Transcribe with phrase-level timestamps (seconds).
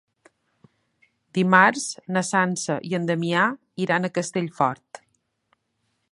[1.37, 1.83] Dimarts
[2.15, 3.43] na Sança i en Damià
[3.85, 5.03] iran a Castellfort.